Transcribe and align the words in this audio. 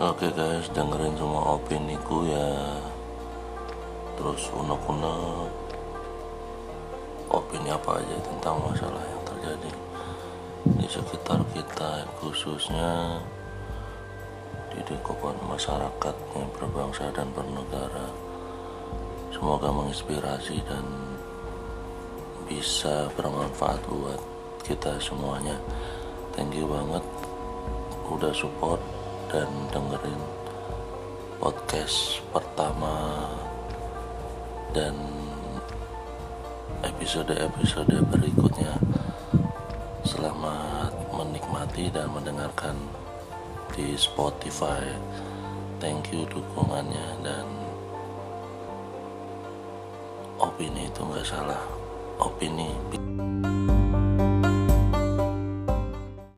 Oke 0.00 0.32
guys, 0.32 0.64
dengerin 0.72 1.12
semua 1.12 1.60
opini 1.60 1.92
ku 2.08 2.24
ya. 2.24 2.72
Terus 4.16 4.48
unek-unek 4.48 5.52
opini 7.28 7.68
apa 7.68 8.00
aja 8.00 8.16
tentang 8.24 8.64
masalah 8.64 9.04
yang 9.04 9.22
terjadi 9.28 9.70
di 10.80 10.88
sekitar 10.88 11.44
kita 11.52 12.08
khususnya 12.16 13.20
di 14.72 14.80
lingkungan 14.88 15.36
masyarakat 15.44 16.16
yang 16.32 16.48
berbangsa 16.56 17.12
dan 17.12 17.28
bernegara. 17.36 18.08
Semoga 19.36 19.68
menginspirasi 19.68 20.64
dan 20.64 20.84
bisa 22.48 23.04
bermanfaat 23.20 23.84
buat 23.84 24.20
kita 24.64 24.96
semuanya. 24.96 25.60
Thank 26.32 26.56
you 26.56 26.64
banget 26.64 27.04
udah 28.08 28.32
support 28.32 28.80
dan 29.30 29.46
dengerin 29.70 30.22
podcast 31.38 32.18
pertama 32.34 33.30
dan 34.74 34.94
episode-episode 36.82 37.94
berikutnya. 38.10 38.74
Selamat 40.02 40.90
menikmati 41.14 41.94
dan 41.94 42.10
mendengarkan 42.10 42.74
di 43.70 43.94
Spotify. 43.94 44.82
Thank 45.78 46.10
you 46.10 46.26
dukungannya 46.26 47.22
dan 47.22 47.46
opini 50.42 50.90
itu 50.90 51.06
nggak 51.06 51.24
salah. 51.24 51.62
Opini. 52.18 53.39